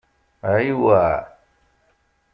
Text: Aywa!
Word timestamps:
Aywa! 0.51 1.03